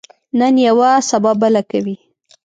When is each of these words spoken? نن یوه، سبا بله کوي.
نن 0.39 0.55
یوه، 0.67 0.89
سبا 1.09 1.31
بله 1.41 1.61
کوي. 1.71 1.95